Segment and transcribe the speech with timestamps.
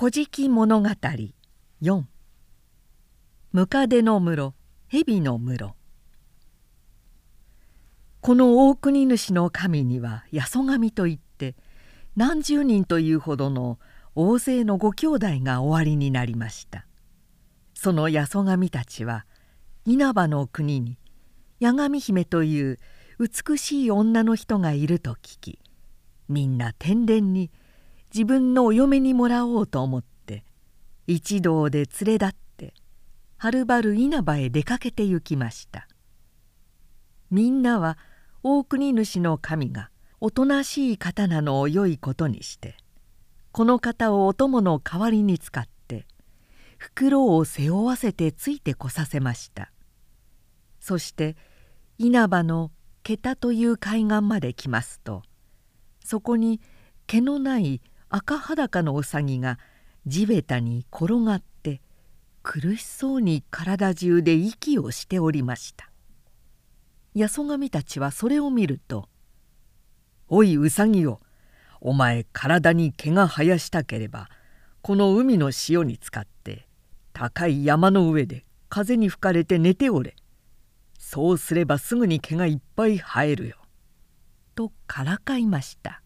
[0.00, 0.88] 古事記物語。
[1.82, 2.04] 4
[3.52, 4.54] ムカデの室。
[4.88, 5.74] 蛇の室。
[8.22, 11.54] この大国主の神には八十神といって
[12.16, 13.78] 何十人というほどの
[14.14, 16.86] 大勢のご兄弟がおありになりました。
[17.74, 19.26] その八十神たちは
[19.84, 20.96] 稲葉の国に
[21.60, 22.78] 八神姫という
[23.18, 25.58] 美しい女の人がいると聞き
[26.26, 27.50] みんな天然に
[28.12, 30.44] 自分のお嫁にもらおうと思って
[31.06, 32.74] 一同で連れ立って
[33.36, 35.88] はるばる稲葉へ出かけて行きました。
[37.30, 37.96] みんなは
[38.42, 42.76] 大国主の神がおとなしい方なのを良いことにして
[43.52, 46.06] この方をお供の代わりに使って
[46.78, 49.70] 袋を背負わせてついてこさせました。
[50.80, 51.36] そして
[51.98, 52.72] 稲葉の
[53.02, 55.22] 桁という海岸まで来ますと
[56.04, 56.60] そこに
[57.06, 57.80] 毛のない
[58.12, 59.58] 赤裸のうさぎが
[60.04, 61.80] 地べたに転がって
[62.42, 65.90] 苦しそうに体中で息をしておりました。
[67.16, 69.08] 八十神たちはそれを見ると
[70.26, 71.20] 「おいうさぎよ
[71.80, 74.28] お前体に毛が生やしたければ
[74.82, 76.66] この海の潮につかって
[77.12, 80.16] 高い山の上で風に吹かれて寝ておれ。
[80.98, 83.56] そうすればすぐに毛がいっぱい生えるよ」
[84.56, 86.02] とからかいました。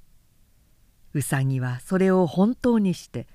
[1.15, 3.27] うさぎはそれを本当にして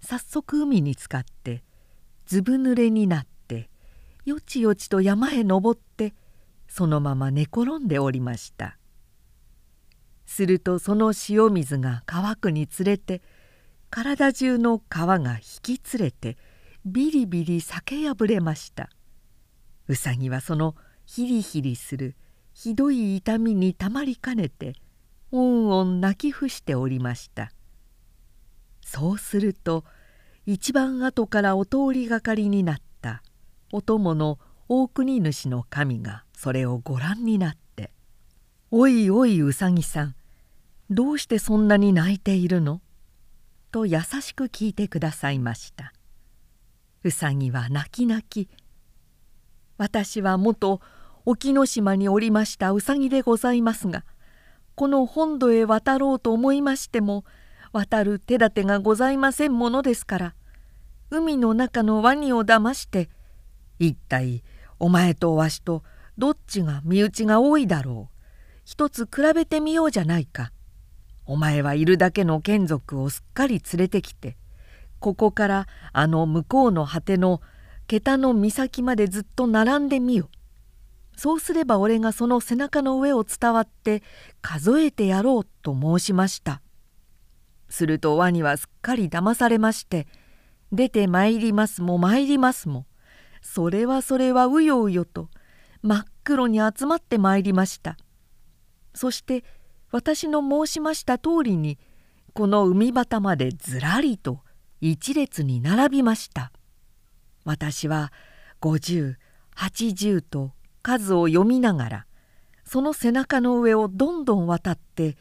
[0.00, 1.62] 早速海に浸かって
[2.26, 3.70] ずぶ濡れになって
[4.26, 6.14] よちよちと山へ登って
[6.68, 8.78] そのまま寝転んでおりました。
[10.26, 13.22] するとその塩水が乾くにつれて
[13.90, 16.36] 体中の皮が引き連れて
[16.84, 18.90] ビリビリ裂け破れました。
[19.86, 20.74] うさぎはその
[21.06, 22.16] ヒリヒリする
[22.54, 24.74] ひどい痛みにたまりかねて
[25.36, 27.50] おんおん泣き伏しておりました
[28.82, 29.84] そうすると
[30.46, 33.20] 一番後からお通りがかりになった
[33.72, 37.90] お供の大国主の神がそれをご覧になって
[38.70, 40.14] 「おいおいうさぎさん
[40.88, 42.80] どうしてそんなに泣いているの?」
[43.72, 45.92] と優しく聞いてくださいました
[47.02, 48.48] うさぎは泣き泣き
[49.78, 50.80] 「私は元
[51.24, 54.04] 沖ノ島におりましたうさぎでございますが
[54.74, 57.24] この本土へ渡ろうと思いましても
[57.72, 60.34] 渡る手立てがございませんものですから
[61.10, 63.08] 海の中のワニを騙して
[63.78, 64.42] 一体
[64.78, 65.82] お前とわしと
[66.18, 68.14] どっちが身内が多いだろう
[68.64, 70.52] 一つ比べてみようじゃないか
[71.26, 74.36] お前はいるだけの眷属をすっかり連れてきて
[75.00, 77.40] ここからあの向こうの果ての
[77.86, 80.30] 桁の岬までずっと並んでみよ。
[81.16, 84.02] そうすれば俺がその背中の上を伝わって
[84.40, 86.60] 数えてやろうと申しました。
[87.68, 90.06] するとワニはすっかり騙されまして
[90.72, 92.86] 出てまいりますも参りますも。
[93.42, 95.28] それはそれはうようよと
[95.82, 97.96] 真っ黒に集まってまいりました。
[98.94, 99.44] そして
[99.90, 101.78] 私の申しました通りに
[102.32, 104.40] この海端までずらりと
[104.80, 106.52] 一列に並びました。
[107.44, 108.12] 私は
[108.60, 110.52] 5080と
[110.84, 112.06] 数を読みながら
[112.64, 115.16] その背中の上をどんどん渡って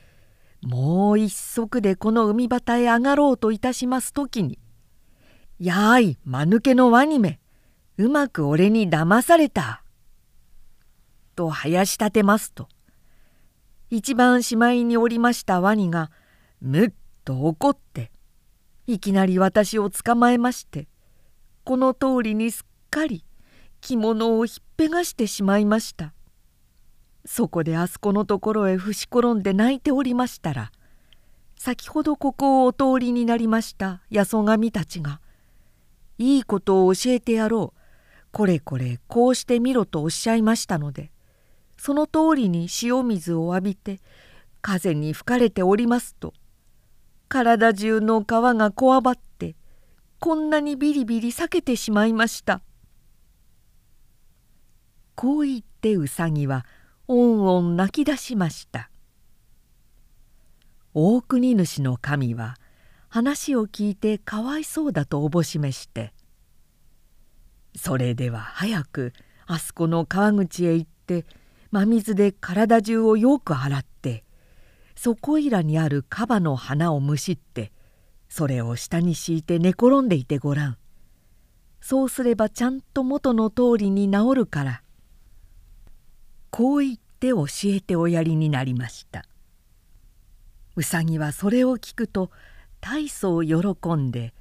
[0.61, 4.59] もう一足でこの海端へ上がろうといたします時に
[5.59, 7.39] 「やーい間抜けのワニめ
[7.97, 9.83] うまく俺に騙された」
[11.35, 12.67] と林立てますと
[13.89, 16.11] 一番しまいにおりましたワニが
[16.61, 16.93] むっ
[17.23, 18.11] と怒って
[18.85, 20.87] いきなり私を捕まえまして
[21.63, 23.23] この通りにすっかり
[23.83, 26.13] 着物をひっぺがしてしまいました
[27.25, 30.71] そこであそこのところへ伏し転んで泣いておりましたら
[31.57, 35.19] 先ほどここをお通りになりました八十神たちが
[36.17, 37.79] 「いいことを教えてやろう
[38.31, 41.11] これこれこうしてみろ」とおっしゃいましたので
[41.77, 43.99] その通りに塩水を浴びて
[44.61, 46.33] 風に吹かれておりますと
[47.27, 49.57] 体中の皮がこわばって
[50.19, 52.61] こんなにビリビリ裂けてしまいました。
[55.15, 56.65] こう言ってうさぎは
[57.07, 58.89] おんおん泣き出しました
[60.93, 62.55] 大国主の神は
[63.09, 66.13] 話を聞いてかわいそうだとおぼしめして
[67.75, 69.13] 「それでは早く
[69.45, 71.25] あそこの川口へ行って
[71.71, 74.23] 真水で体中をよく洗って
[74.95, 77.71] そこいらにあるカバの花をむしって
[78.29, 80.77] それを下に敷いて寝転んでいてごらん。
[81.81, 84.82] そうすればちゃんと元の通りに治るから
[86.55, 89.25] こう言って教えておやりになりました。
[90.75, 92.29] うさぎはそれを聞くと
[92.79, 94.35] 大層喜んで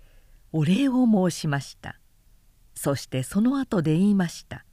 [0.52, 1.98] お礼を申しました。
[2.74, 4.66] そしてその後で言いました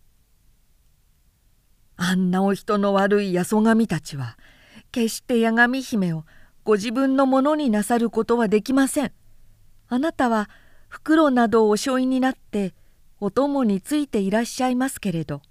[1.95, 4.37] 「あんなお人の悪い八十神たちは
[4.91, 6.25] 決して八神姫を
[6.65, 9.13] ご自分のものになさることはできません。
[9.87, 10.49] あなたは
[10.89, 12.73] 袋などをお背負いになって
[13.21, 15.41] お供についていらっしゃいますけれど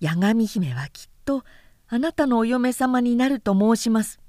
[0.00, 1.44] 八神姫はきっと
[1.88, 4.20] あなたのお嫁様になると申します。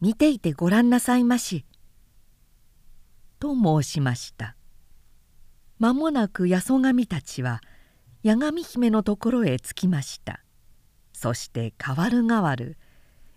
[0.00, 1.64] 見ていてごらんなさいまし。
[3.38, 4.56] と申しました。
[5.78, 7.60] 間もなく八十神たちは
[8.24, 10.44] 八神姫のところへ着きました。
[11.12, 12.76] そして代わる代わる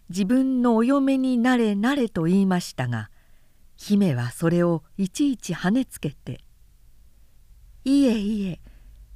[0.10, 3.10] 自分のお嫁になれなれと言いましたが
[3.76, 6.40] 姫はそれをいちいち跳ねつけて
[7.86, 8.60] 「いえいえ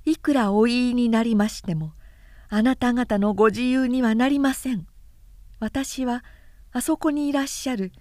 [0.06, 1.94] いくらお言いになりましても
[2.52, 4.88] あなた方のご自由にはなりません。
[5.60, 6.24] 私は
[6.72, 7.92] あそこにいらっしゃる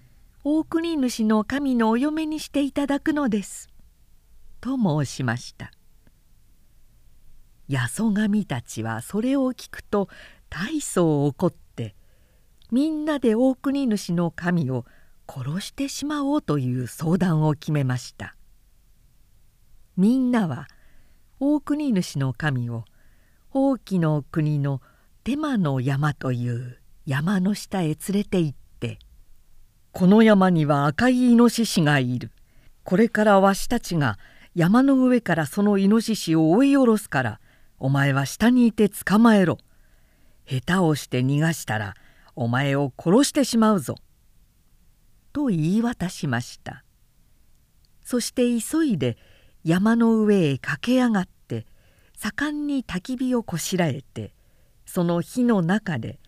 [0.43, 3.69] 大国主の神のお嫁にしていただくのです」
[4.59, 5.71] と申しました。
[7.69, 10.09] 八十神たちはそれを聞くと
[10.49, 11.95] 大層怒って
[12.71, 14.85] みんなで大国主の神を
[15.27, 18.35] 殺してしまおうという相談を決めました。
[19.95, 20.67] みんなは
[21.39, 22.85] 大国主の神を
[23.51, 24.81] 王毅の国の
[25.23, 28.99] 手間の山という山の下へ連れて行って
[29.91, 32.31] 「この山には赤いイノシシがいる。
[32.83, 34.17] これからわしたちが
[34.55, 37.39] 山の上からそのイノシシを追い下ろすから
[37.77, 39.57] お前は下にいて捕まえろ。
[40.45, 41.95] 下手をして逃がしたら
[42.35, 43.95] お前を殺してしまうぞ。
[45.33, 46.83] と言い渡しました
[48.03, 49.17] そして急いで
[49.63, 51.38] 山の上へ駆け上がって
[52.21, 54.33] 盛んに焚き火をこしらえて
[54.85, 56.19] その火の中で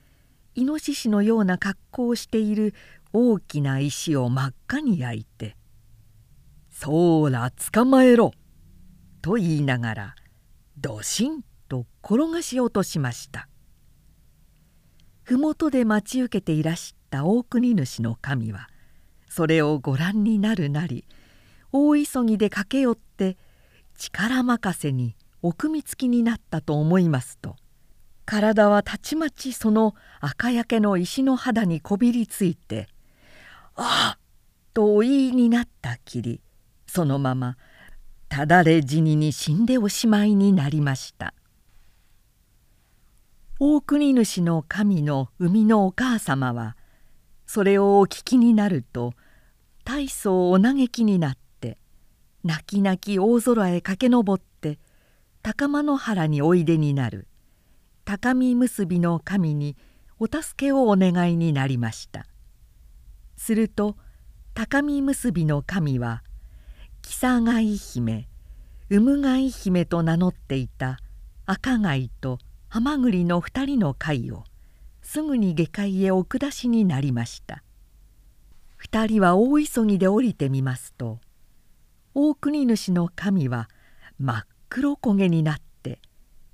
[0.55, 2.73] イノシシのような格好をしている
[3.11, 5.57] 大きな石を真っ赤に焼いて
[6.71, 8.31] 「そうら捕まえろ!」
[9.21, 10.15] と言いながら
[10.77, 13.49] ドシンと転がし落としました
[15.25, 18.69] 麓で待ち受けていらした大国主の神は
[19.27, 21.03] それをご覧になるなり
[21.73, 23.37] 大急ぎで駆け寄って
[23.97, 27.55] 力任せにお組付きになったと思いますと
[28.25, 32.87] 体はたちまちその赤焼けの石の肌にこびりついて
[33.75, 34.17] 「ああ!」
[34.73, 36.41] とお言いになったきり
[36.87, 37.57] そのまま
[38.29, 41.33] ただれ死にに死んでおしまいになりました
[43.59, 46.77] 大国主の神の生みのお母様は
[47.45, 49.13] それをお聞きになると
[49.83, 51.77] 大層お嘆きになって
[52.43, 54.50] 泣き泣き大空へ駆け上って
[55.43, 57.27] 高間の原においでになる。
[58.05, 59.75] 高見結びの神に
[60.19, 62.27] お助けをお願いになりました。
[63.37, 63.97] すると
[64.53, 66.23] 高見結びの神は
[67.01, 68.27] 草貝姫
[68.89, 70.99] 産貝姫と名乗っていた
[71.47, 74.43] 赤貝とハマグリの二人の貝を
[75.01, 77.63] すぐに下界へお下しになりました。
[78.77, 81.19] 二人は大急ぎで降りてみますと
[82.13, 83.69] 大国主の神は
[84.19, 85.99] 真っ黒焦げになって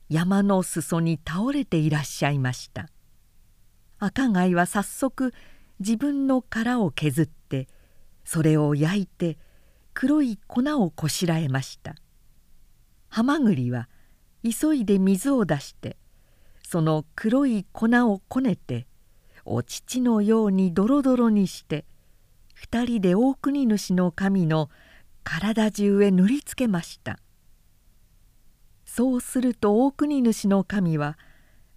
[0.10, 2.90] 山の裾に倒れていらっしゃいました。
[4.00, 5.36] 赤貝は早速
[5.80, 7.68] 自分の殻を削って
[8.26, 9.38] それを焼いて
[9.94, 11.94] 黒い粉をこしらえました。
[13.08, 13.88] ハマグリは
[14.44, 15.96] 急いで水を出して
[16.64, 18.88] その黒い粉をこねて
[19.46, 21.86] お乳のようにドロドロにして
[22.56, 24.72] 二人で大国主の神の
[25.24, 27.20] 体中へ塗りつけました。
[28.98, 31.20] そうすると大国主の神は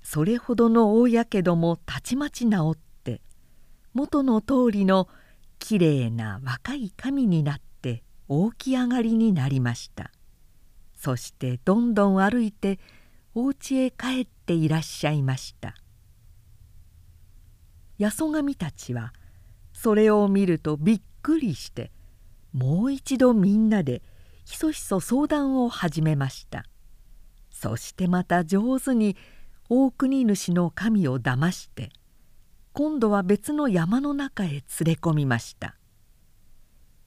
[0.00, 3.20] それほどの大やけどもたちまち治って
[3.92, 5.06] 元の通りの
[5.58, 10.10] きれいな若い神になって大き上がりになりました。
[10.96, 12.78] そしてどんどん歩いて
[13.34, 15.74] お家へ帰っていらっしゃいました。
[18.00, 19.12] 八十神たちは
[19.74, 21.92] それを見るとびっくりして
[22.54, 24.00] もう一度みんなで
[24.46, 26.64] ひそひそ相談を始めました。
[27.60, 29.18] そしてまた上手に
[29.68, 31.90] 大国主の神を騙して
[32.72, 35.76] 今度は別の山の中へ連れ込みました。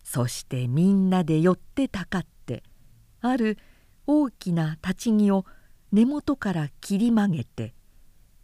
[0.03, 2.61] そしてみんなで寄ってたかって
[3.19, 3.57] ある
[4.05, 5.45] 大きな立ち木を
[5.91, 7.73] 根元から切り曲げて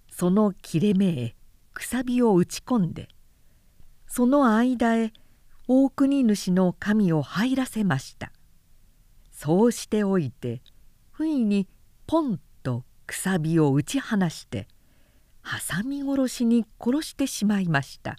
[0.09, 1.35] その切れ目へ
[1.75, 3.07] くさびを打ち込んで
[4.07, 5.13] その間へ
[5.67, 8.31] 大国主の神を入らせました。
[9.31, 10.63] そうしておいて
[11.11, 11.67] 不意に
[12.09, 14.67] ポンとくさびを打ち放して
[15.43, 18.17] 挟み殺しに殺してしまいました。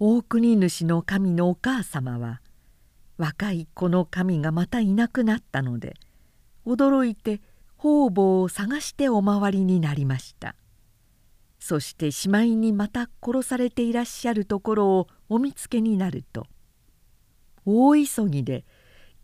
[0.00, 2.42] 大国主の神のお母様は
[3.16, 5.94] 若いこの神がまたいなくなったので
[6.66, 7.40] 驚いて
[7.76, 10.56] 方々を探してお回りになりました。
[11.60, 16.48] そしてしまいにまた殺されていらっしゃるところをお見つけになると
[17.64, 18.64] 大急ぎで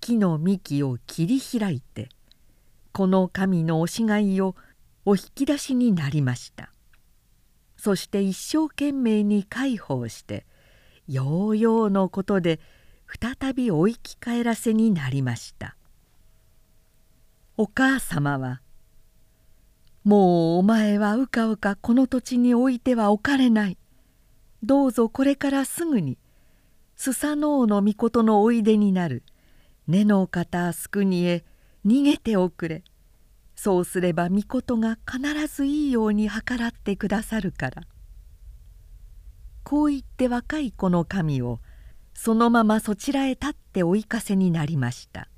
[0.03, 2.09] 木の幹を切り開いて
[2.93, 4.57] この神のおしがいを
[5.05, 6.73] お引き出しになりました。
[7.77, 10.45] そして一生懸命に介抱して
[11.09, 12.61] ようようのことで
[13.41, 15.77] 再びお生き返らせになりました。
[17.57, 18.61] お母様は
[20.05, 23.79] 「もうお前はうかうかこの土地に置いてはおかれない。
[24.65, 26.19] どうぞこれからすぐに
[26.97, 29.23] スサノオノ命のおいでになる。
[29.87, 31.45] 根の方すくにへ
[31.85, 32.85] 逃げておくれ。
[33.55, 37.83] そうすれば御事が必ずいいように計らってくださるから」
[39.63, 41.61] こう言って若い子の神を
[42.15, 45.29] そのままそちらへ立って追いかせになりました。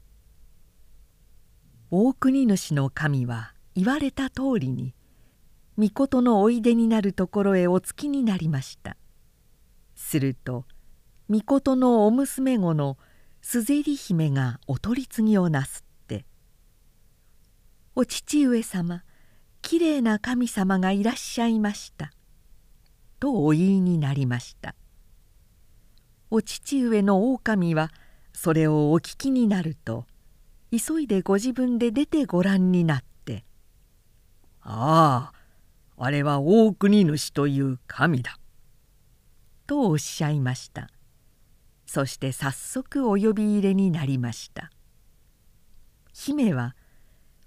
[1.90, 4.94] 大国主の神は言われた通りに
[5.78, 8.96] 御事のおいでになるところへお着きになりました。
[9.94, 10.64] すると
[11.28, 12.96] 御事のお娘子の
[13.46, 16.24] すぜり姫がお取り次ぎをなすって
[17.94, 19.04] 「お父上様
[19.60, 22.10] きれいな神様がいらっしゃいました」
[23.20, 24.74] とお言いになりました。
[26.30, 27.92] お父上の狼は
[28.32, 30.06] それをお聞きになると
[30.72, 33.44] 急いでご自分で出てご覧になって
[34.62, 35.30] 「あ
[35.98, 38.38] ああれは大国主という神だ」
[39.68, 40.90] とおっしゃいました
[41.94, 44.72] そして早速お呼び入れになりました。
[46.12, 46.74] 姫は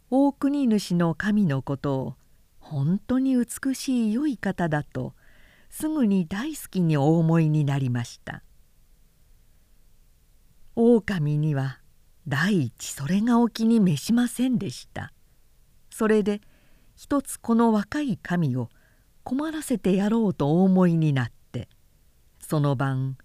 [0.09, 2.15] 大国主の神のことを
[2.57, 5.15] 本当に美しい良い方だと
[5.69, 8.41] すぐに大好きにお思いになりました。
[10.77, 11.81] 狼には
[12.25, 15.11] 第一それがお気に召しませんでした。
[15.89, 16.39] それで
[16.95, 18.69] 一つこの若い神を
[19.25, 21.67] 困らせてやろうとお思いになって
[22.39, 23.17] その晩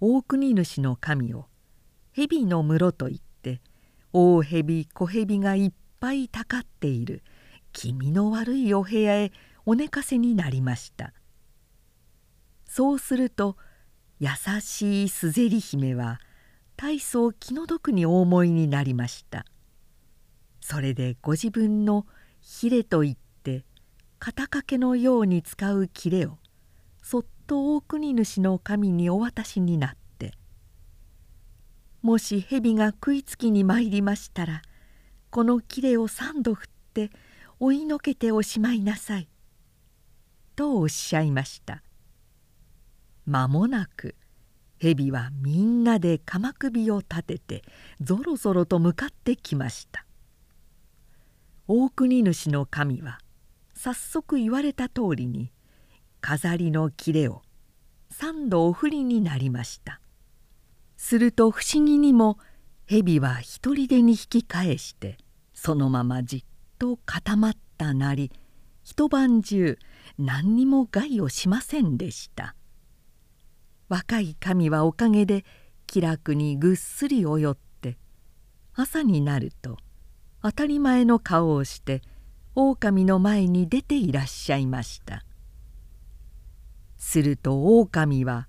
[0.00, 1.46] 大国主の神を
[2.12, 3.60] 蛇の室といって
[4.12, 7.22] 大蛇小蛇がいっぱいたかっている
[7.72, 9.32] 気味の悪いお部屋へ
[9.66, 11.12] お寝かせになりました。
[12.64, 13.56] そうすると
[14.20, 16.20] 優しいすぜり姫は
[16.76, 19.44] 大層気の毒にお思いになりました。
[20.60, 22.06] それでご自分の
[22.40, 23.64] ひれといって
[24.18, 26.38] 肩掛けのように使う切れを
[27.02, 30.34] そっと大国主の神にお渡しになって
[32.02, 34.62] 「もし蛇が食いつきに参りましたら
[35.30, 37.10] この切れを三度振って
[37.58, 39.28] 追いのけておしまいなさい」
[40.54, 41.82] とおっしゃいました。
[43.24, 44.14] 間もなく
[44.78, 47.64] 蛇はみんなで鎌首を立てて
[48.00, 50.04] ぞろぞろと向かってきました。
[51.66, 53.18] 大国主の神は
[53.74, 55.50] 早速言われた通りに
[56.20, 57.42] 飾りの切れを
[58.10, 60.00] 三度お振りになりました。
[60.96, 62.38] すると不思議にも
[62.86, 65.16] 蛇は一人でに引き返して
[65.54, 66.44] そのままじっ
[66.78, 68.32] と固まったなり
[68.82, 69.78] 一晩中
[70.18, 72.54] 何にも害をしませんでした。
[73.88, 75.44] 若い神はおかげで
[75.86, 77.96] 気楽にぐっすり泳って
[78.74, 79.76] 朝になると
[80.42, 82.02] 当たり前の顔をして
[82.54, 85.24] 狼の前に出ていらっしゃいました。
[86.98, 88.46] すると狼は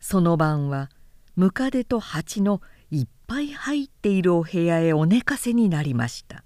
[0.00, 0.88] その晩は
[1.34, 6.44] ムカデと蜂のいっぱい入っているお部屋へお寝かせになりました。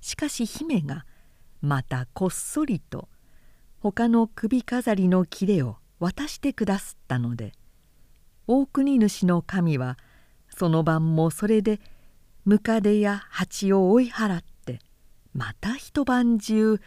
[0.00, 1.04] しかし姫が
[1.60, 3.08] またこっそりと
[3.80, 7.52] 他の首飾りの切れを渡してくだすったので
[8.46, 9.98] 大国主の神は
[10.48, 11.80] その晩もそれで
[12.44, 14.78] ムカデや蜂を追い払って
[15.34, 16.80] また一晩中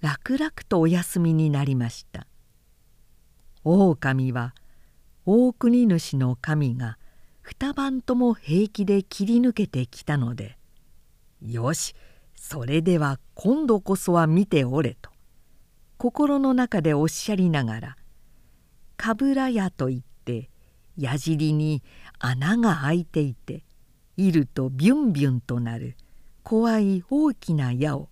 [0.00, 2.26] 楽々とお休みになりました。
[3.64, 4.54] 狼は
[5.26, 6.98] 大国主の神が
[7.42, 10.58] 二晩とも平気で切り抜けてきたので
[11.42, 11.94] 「よし
[12.34, 15.10] それでは今度こそは見ておれ」と
[15.98, 17.96] 心の中でおっしゃりながら
[18.96, 20.48] 「かぶら屋」といって
[20.96, 21.82] 矢尻に
[22.18, 23.64] 穴が開いていて
[24.16, 25.96] いるとビュンビュンとなる
[26.42, 28.08] 怖い大きな矢を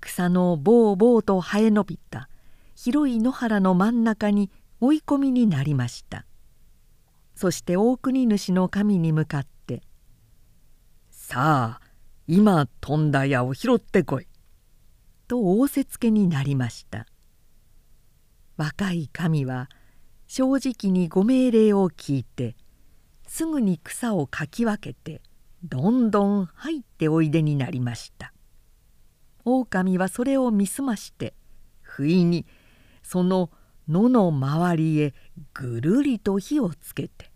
[0.00, 2.28] 草のぼうぼうと生え延びた
[2.74, 4.50] 広い野原の真ん中に
[4.82, 6.26] 追い込みになりました。
[7.36, 9.80] そして大国主の神に向かって
[11.08, 11.82] 「さあ
[12.26, 14.26] 今飛んだ矢を拾ってこい」
[15.28, 17.06] と仰せつけになりました。
[18.56, 19.70] 若い神は
[20.26, 22.56] 正直にご命令を聞いて
[23.28, 25.22] すぐに草をかき分けて
[25.62, 28.34] どんどん入っておいでになりました。
[29.44, 31.34] 狼はそれを見すまして
[31.82, 32.46] 不意に
[33.04, 33.48] その
[33.92, 35.14] 野の周りへ
[35.52, 37.30] ぐるりと火をつけて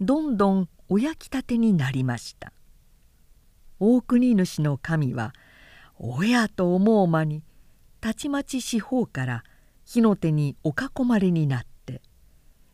[0.00, 2.52] どんどんお焼きたてになりました。
[3.80, 5.34] 大国主の神は
[5.98, 7.42] 親と思う間に
[8.00, 9.44] たちまち四方から
[9.84, 12.00] 火の手にお囲まれになって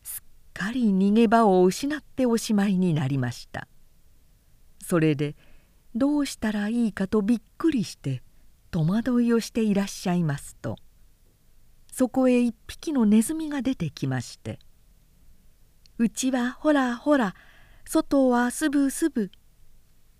[0.02, 3.68] すっかり逃げ場を失っておしまいになりました。
[4.82, 5.34] それで
[5.94, 8.22] どうしたらいいかとびっくりして
[8.70, 10.76] 戸惑いをしていらっしゃいますと
[11.96, 14.58] そこへ一匹のネズミが出てきまして
[15.96, 17.36] 「うちはほらほら
[17.84, 19.30] 外はすぶすぶ」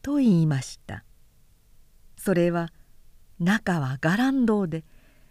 [0.00, 1.04] と言いました。
[2.16, 2.72] それは
[3.40, 4.84] 中は伽藍堂で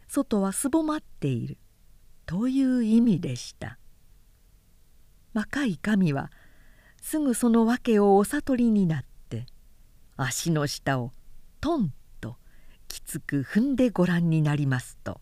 [0.10, 1.58] 外はすぼまっている
[2.26, 3.80] という意味でした。
[5.32, 6.30] 若い神は
[7.02, 9.46] すぐその訳をお悟りになって
[10.18, 11.14] 足の下を
[11.62, 12.36] トンと
[12.90, 15.22] きつく踏んでご覧になりますと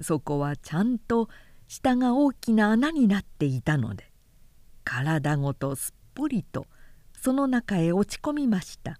[0.00, 1.28] そこはちゃんと
[1.68, 4.10] 下が大きな穴になっていたので
[4.84, 6.66] 体ごとすっぽりと
[7.20, 8.98] その中へ落ち込みました。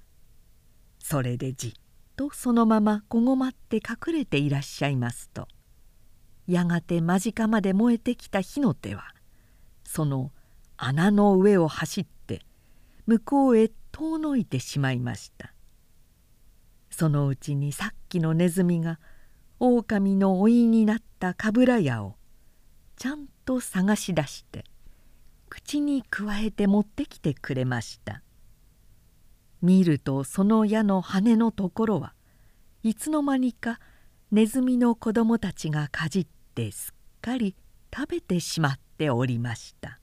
[0.98, 1.72] それでじっ
[2.16, 5.48] とそのままこごまって隠れていらっしゃいますと
[6.46, 9.14] やがて間近まで燃えてきた火の手は
[9.84, 10.30] その
[10.76, 12.42] 穴の上を走って
[13.06, 15.52] 向こうへ遠のいてしまいました。
[16.90, 19.00] そのうちにさっきのネズミが
[19.62, 22.16] 狼の老いになったかぶら屋を
[22.96, 24.64] ちゃんと探し出して
[25.50, 28.22] 口にくわえて持ってきてくれました。
[29.60, 32.14] 見るとその矢の羽のところは
[32.82, 33.78] いつの間にか
[34.30, 37.54] ネズミの子供たちがかじってすっかり
[37.94, 39.98] 食べてしまっておりました。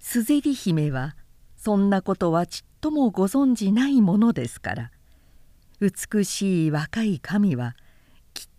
[0.00, 1.14] すぜり姫は
[1.56, 4.90] そんなことはちっともご存じないものですから
[5.80, 7.76] 美しい若い神は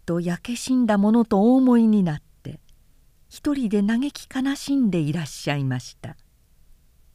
[0.05, 2.59] と焼け死んだものとお思いになって
[3.27, 6.15] 一人で嘆き悲しんでいらっしゃいました。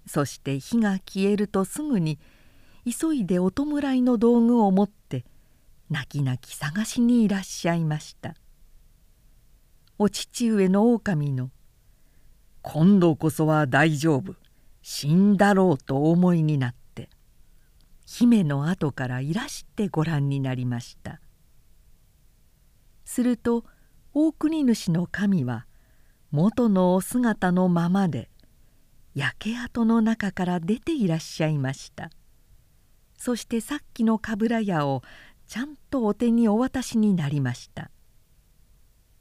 [0.07, 2.19] そして火が消えるとすぐに
[2.85, 5.25] 急いでお弔いの道具を持って
[5.89, 8.35] 泣き泣き探しにいらっしゃいました。
[9.99, 11.51] お父上の狼の
[12.63, 14.35] 「今度こそは大丈夫
[14.83, 17.11] 死んだろう」と思いになって
[18.07, 21.21] 姫の後からいらしてご覧になりました。
[23.11, 23.65] すると
[24.15, 25.67] 大国主の神は
[26.31, 28.31] 元のお姿のままで
[29.17, 32.11] 焼け跡の中から出ていらっしゃいました。
[33.19, 35.03] そしてさっきのかぶら屋を
[35.49, 37.91] ちゃんとお手にお渡しになりました。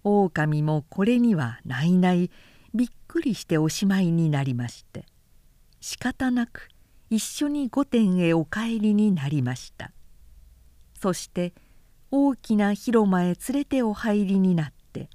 [0.04, 2.30] 狼もこれにはないない
[2.76, 5.06] びっくりしておしまいになりまして
[5.82, 6.70] 仕方なく
[7.10, 9.92] 一緒に御殿へお帰りになりました。
[11.02, 11.56] そして
[12.12, 15.10] 大きな広間へ連れてお入りになって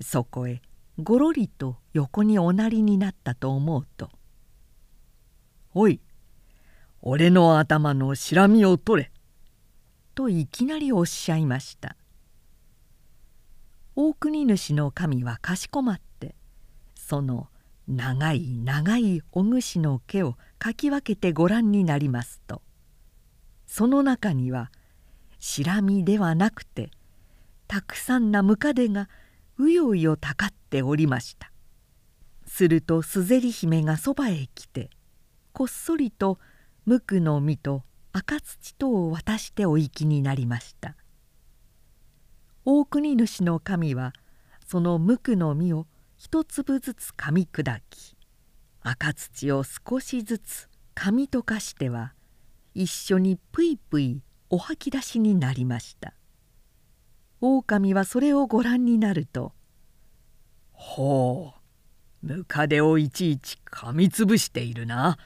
[0.00, 0.62] そこへ
[0.98, 4.10] ごろりと横におなりになったと思うと
[5.74, 6.00] 「おい
[7.02, 9.12] 俺の頭のしらみを取れ」
[10.14, 11.96] といきなりおっしゃいました。
[13.96, 16.34] 大国主の神はかしこまって
[16.94, 17.48] その
[17.88, 22.62] 長い長いお主の毛をかき分けてご覧になりますと
[23.66, 24.70] その中には
[25.40, 26.90] しらみではなくて
[27.66, 29.08] たくさんなムカデが
[29.58, 31.50] うようよたかっておりました。
[32.46, 34.90] するとすぜり姫がそばへ来て
[35.52, 36.38] こっそりと
[36.84, 40.96] 無垢の実と赤土とを渡してお行きになりました。
[42.64, 44.12] 大国主の神は
[44.66, 48.16] その無垢の実を一粒ずつ噛み砕き
[48.82, 52.12] 赤土を少しずつ噛み溶かしては
[52.74, 56.12] 一緒にぷいぷいお吐き出しになりました。
[57.40, 59.52] 狼はそれをご覧になると
[60.72, 61.54] 「ほ
[62.22, 65.16] うムカデをいちいち噛みつぶしているな。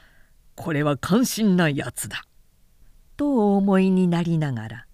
[0.55, 2.25] これは関心なやつだ」
[3.17, 4.87] とお思いになりながら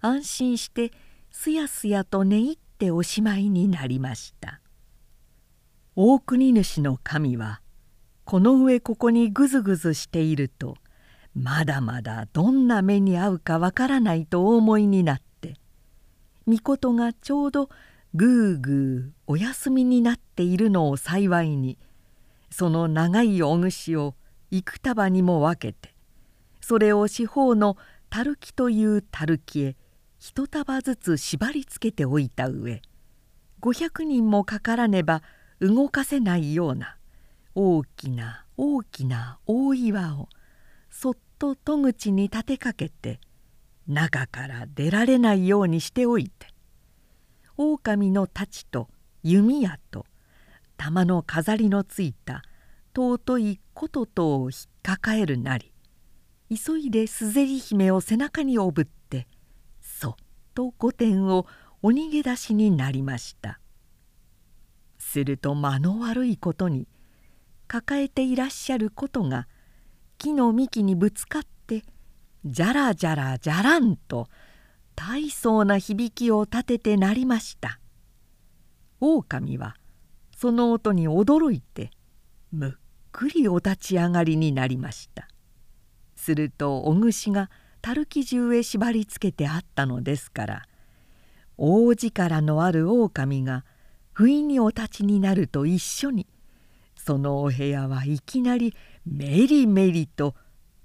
[0.00, 0.90] 安心して
[1.30, 4.60] すやすやと寝入っておしまいになりました。
[5.94, 7.60] 大国主の神は
[8.24, 10.76] この上ここにぐずぐずしていると
[11.34, 15.54] まだまだどんな目に遭うかわからないとお思いになって
[16.46, 17.68] 御事がちょうど
[18.14, 21.76] ぐーぐーお休みになっているのを幸いに
[22.50, 24.14] その長いお串を
[24.52, 25.94] 幾束にも分けて
[26.60, 27.76] それを四方の
[28.10, 29.76] 樽木という樽木へ
[30.20, 32.80] 一束ずつ縛りつけておいた上
[33.60, 35.22] 500人もかからねば
[35.60, 36.96] 動かせないような
[37.56, 40.28] 大きな大きな大岩を
[41.44, 43.20] と戸口に立てかけて
[43.86, 46.46] 中から出られないようにしておいて
[47.58, 48.88] 狼の太刀と
[49.22, 50.06] 弓矢と
[50.78, 52.42] 玉の飾りのついた
[52.96, 55.70] 尊い琴とを引っかかえるなり
[56.48, 59.26] 急いですぜり姫を背中におぶって
[59.82, 60.14] そっ
[60.54, 61.46] と御殿を
[61.82, 63.60] お逃げ出しになりました。
[64.98, 66.88] すると間の悪いことに
[67.68, 69.46] 抱えていらっしゃることが
[70.24, 71.84] 木の幹にぶつかって
[72.46, 74.28] じゃらじゃらじゃらんと
[74.96, 77.78] 大層な響きを立ててなりました。
[79.00, 79.76] 狼は
[80.34, 81.90] その音に驚いて
[82.52, 82.72] むっ
[83.12, 85.28] くりお立ち上がりになりました。
[86.16, 87.50] するとおぐが
[87.82, 90.62] 樽木中へ縛りつけてあったのですから
[91.58, 93.66] 大力のある狼が
[94.14, 96.26] 不意にお立ちになると一緒に
[96.96, 98.74] そのお部屋はいきなり
[99.06, 100.34] メリメリと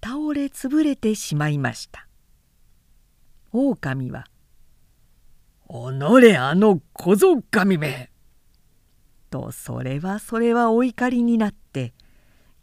[0.03, 2.07] 倒れ潰れてしまいました
[3.51, 4.25] 狼は
[5.67, 8.11] 「おのれあの小僧神め!」
[9.29, 11.93] とそれはそれはお怒りになって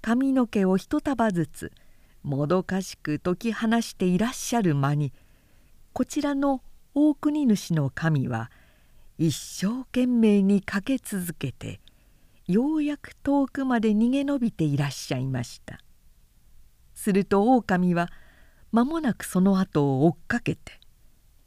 [0.03, 1.73] 髪の毛を一束ずつ
[2.23, 5.13] もどかしく解き放していらっしゃる間に
[5.93, 6.63] こちらの
[6.95, 8.51] 大国主の神は
[9.19, 11.81] 一生懸命にかけ続けて
[12.49, 15.81] ようやく遠くまで逃げ延びていらっしゃいました。
[16.95, 18.09] すると狼は
[18.73, 20.81] 間もなくその後を追っかけて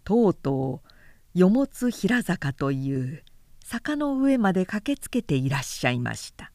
[0.04, 3.24] とうとう与物平坂という
[3.64, 6.52] 坂の上まで駆けつけていらっしゃいました。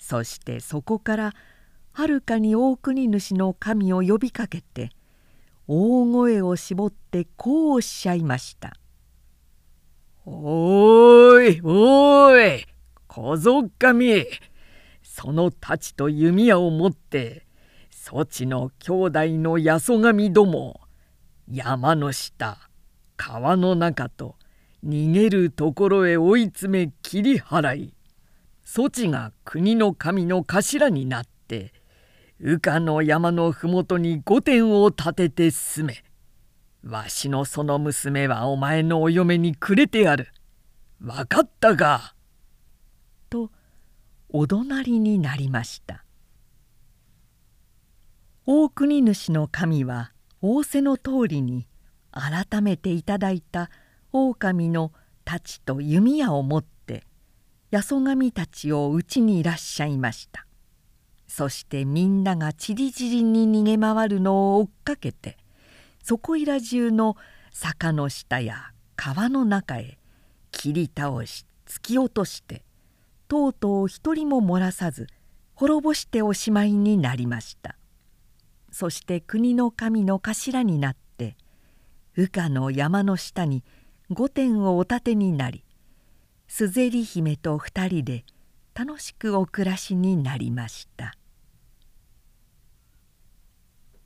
[0.00, 1.34] そしてそこから
[1.92, 4.90] はるかに大国主の神を呼びかけて
[5.66, 8.72] 大声を絞ってこうおっしゃいました
[10.24, 12.64] 「おいおい
[13.08, 14.26] 小僧神
[15.02, 17.46] その太刀と弓矢を持って
[17.90, 20.80] そちの兄弟の八十神ども
[21.50, 22.58] 山の下
[23.16, 24.36] 川の中と
[24.86, 27.94] 逃げるところへ追い詰め切り払い
[28.62, 31.72] そちが国の神の頭になって
[32.40, 36.04] 羽化の山の麓に御殿を建てて住め
[36.84, 40.28] わしのその娘はお前のお嫁にくれてやる。
[41.00, 42.14] 分かったか」
[43.30, 43.50] と
[44.28, 46.04] お怒鳴りになりました。
[48.46, 51.66] 大国主の神は仰せの通りに
[52.12, 53.70] 改めていただいた
[54.12, 54.92] 狼の
[55.26, 57.04] 太刀と弓矢を持って
[57.70, 60.46] 八十神たちをうちにいらっしゃいました。
[61.26, 65.36] そしてみんながちりぢりに逃げ回るのを追っかけて
[66.02, 67.16] そこいら中の
[67.52, 69.98] 坂の下や川の中へ
[70.50, 72.64] 切り倒し突き落として
[73.28, 75.06] とうとう一人も漏らさず
[75.54, 77.76] 滅ぼしておしまいになりました。
[78.70, 81.36] そして国の神の頭になって
[82.16, 83.64] 羽化の山の下に
[84.10, 85.64] 御殿をお建てになり
[86.46, 88.24] すぜり姫と二人で
[88.74, 91.14] 楽しくお暮らしになりました。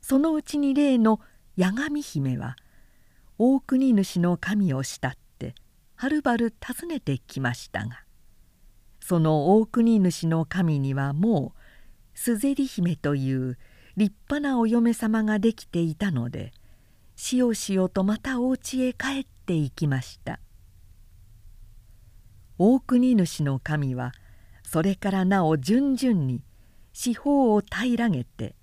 [0.00, 1.20] そのうちに例の
[1.56, 2.56] 八神姫は
[3.38, 5.54] 大国主の神を慕って
[5.94, 8.02] はるばる訪ねてきましたが
[9.04, 13.58] その大国主の神にはもうすぜり姫という
[13.96, 16.52] 立派なお嫁様ができていたので
[17.16, 20.38] しよしよとまたお家へ帰っていきました。
[22.58, 24.12] 大国主の神は
[24.62, 26.40] それからなお順々に
[26.92, 28.54] 四方を平らげて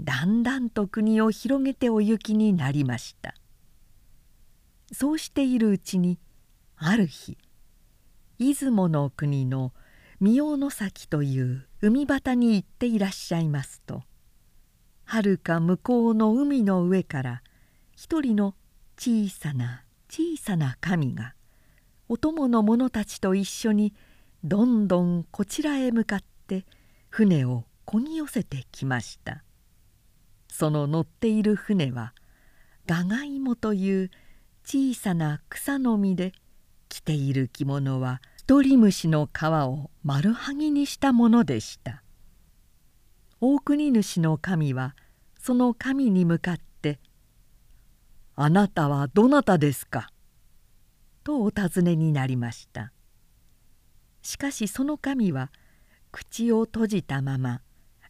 [0.00, 3.34] だんだんと国を広げてお行きになりました。
[4.92, 6.18] そうしているうちに
[6.76, 7.38] ある日
[8.38, 9.72] 出雲の国の
[10.20, 14.02] 御大崎という海端に行っていらっしゃいますと。
[15.04, 17.42] はるか向こうの海の上から
[17.94, 18.54] 一人の
[18.98, 21.34] 小さな小さな神が
[22.08, 23.94] お供の者たちと一緒に
[24.44, 26.66] どんどんこちらへ向かって
[27.08, 29.44] 船をこぎ寄せてきました。
[30.48, 32.14] その乗っている船は
[32.86, 34.10] ガガイモという
[34.64, 36.32] 小さな草の実で
[36.96, 42.02] 着ている着物は一人虫の皮を丸はぎにしたものでした。
[43.38, 44.96] 大国主の神は
[45.38, 46.98] その神に向かって
[48.34, 50.08] 「あなたはどなたですか?」
[51.22, 52.92] とお尋ねになりました。
[54.22, 55.52] しかしその神は
[56.12, 57.60] 口を閉じたまま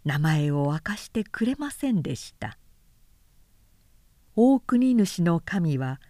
[0.04, 2.56] 名前を明かしてくれませんでした。
[4.36, 6.00] 大国主の神は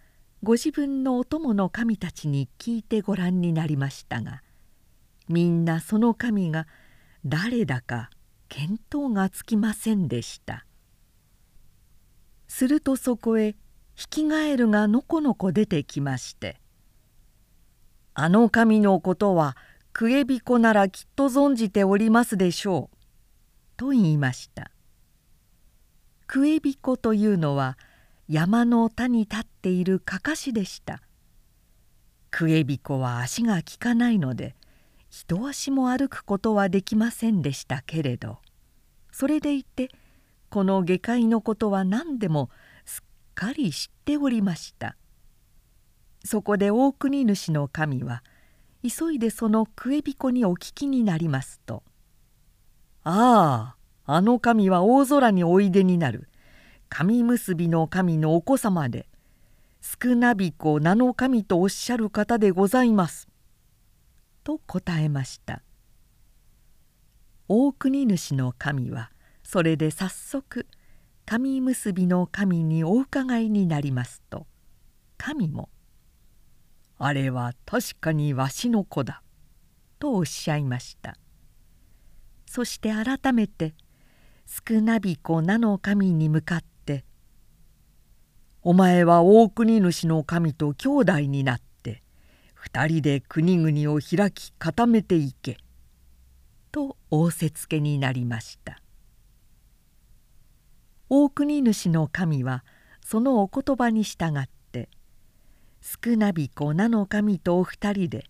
[0.43, 4.43] ご自分のお供の神たちに聞いてご覧になりましたが
[5.27, 6.67] みんなその神が
[7.25, 8.09] 誰だか
[8.49, 10.65] 見当がつきませんでした
[12.47, 13.55] するとそこへ
[13.95, 16.61] ヒキガエルがのこのこ出てきまして
[18.13, 19.57] 「あの神のことは
[19.91, 22.97] クエビコならきっと存じておりますでしょう」
[23.75, 24.71] と言いました。
[26.27, 27.77] クエビコというのは
[28.29, 31.01] 山の田に立っているかかしでした。
[32.29, 34.55] クエビコは足が利かないので
[35.09, 38.39] 一足も歩くことはできませんでしたけれど。
[39.11, 39.89] それでいて
[40.49, 42.51] この下界のことは何でも
[42.85, 44.95] すっかり知っておりました。
[46.23, 48.23] そこで大国主の神は
[48.83, 51.81] 急いでそのクエビコにお聞きになりますと
[53.03, 56.27] 「あああの神は大空においでになる。
[56.89, 59.07] 神結びの神のお子様で
[59.81, 63.27] 少なびこ名の神とおっしゃる方でございます」
[64.43, 65.61] と答えました。
[67.49, 69.11] 大国主の神は
[69.43, 70.67] それで早速
[71.25, 74.45] 神結びの神にお伺いになりますと
[75.17, 75.69] 神も
[76.99, 79.21] 「あれは確かにわしの子だ」
[79.99, 81.17] とおっしゃいました。
[82.45, 83.75] そして改めて
[84.45, 86.67] 少なびこ名の神に向かって
[88.69, 92.03] 「お前は大国主の神と兄弟になって
[92.53, 95.57] 二人で国々を開き固めていけ」
[96.73, 98.81] と仰せつけになりました。
[101.07, 102.65] 大国主の神は
[103.05, 104.89] そのお言葉に従って
[105.79, 108.25] 少なびこ名の神とお二人で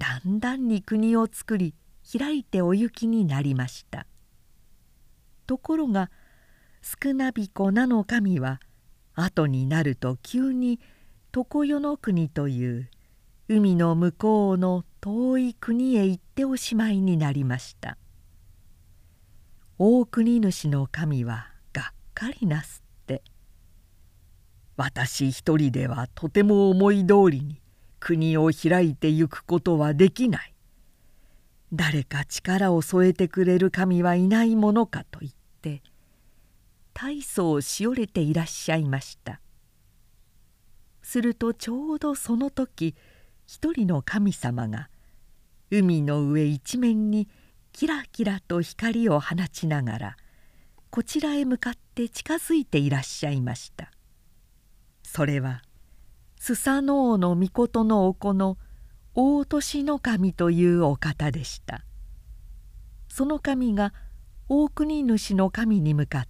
[0.00, 1.76] だんだんに国を作り
[2.12, 4.08] 開いてお行きになりました
[5.46, 6.10] ところが
[6.82, 8.58] 少なびこ名の神は
[9.22, 10.80] 後になると急に
[11.32, 12.90] 常世の国という
[13.48, 17.96] 海の向こうの遠い国へ行っておしまいになりました。
[19.78, 23.22] 大国主の神はがっかりなすって。
[24.76, 27.60] 私一人ではとても思い通りに
[27.98, 30.54] 国を開いてゆくことはできない。
[31.72, 35.82] 誰か力を添えてくれる神はいないものかと言って
[36.94, 39.40] 大層しおれていらっしゃいました。
[41.02, 42.94] するとちょうどその時
[43.46, 44.90] 一人の神様が
[45.70, 47.28] 海の上一面に
[47.72, 50.16] キラキラと光を放ちながら
[50.90, 53.90] こちらへ向かって近づいていらっしゃいました。
[55.02, 55.62] それは
[56.36, 58.56] スサノオノミコトのお子の
[59.14, 61.84] 大年の神というお方でした。
[63.08, 63.92] その神が
[64.48, 66.26] 大国主の神に向かっ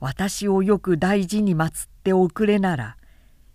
[0.00, 2.96] 私をよく大事に祀っておくれなら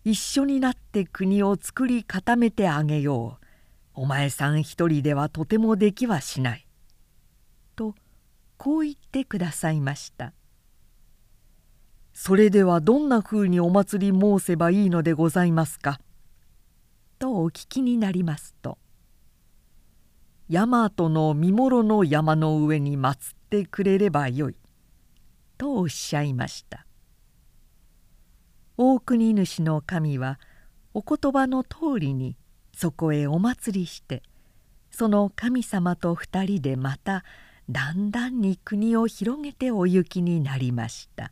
[0.04, 3.41] 一緒になって国を作り固めてあげよう。
[3.93, 6.65] お前さん一人ではとてもできはしない」
[7.75, 7.93] と
[8.58, 10.34] こう言ってくださいました
[12.13, 15.99] 「それではどんなふうにお祭り申せばいいのでございますか?」
[17.19, 18.77] とお聞きになりますと
[20.49, 24.56] 「大和の見諸の山の上に祀ってくれればよい」
[25.62, 26.88] とおっしゃいました。
[28.78, 30.39] 大国主の神は
[30.95, 32.36] お言葉の通りに
[32.74, 34.24] そこへお祭りして
[34.89, 37.24] その神様と二人でまた
[37.69, 41.32] だんだんに国を広げてお行きになりました。